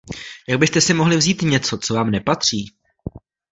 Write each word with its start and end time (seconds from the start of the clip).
Jak 0.49 0.59
byste 0.59 0.81
si 0.81 0.93
mohli 0.93 1.17
vzít 1.17 1.41
něco, 1.41 1.77
co 1.77 1.93
vám 1.93 2.11
nepatří? 2.11 2.65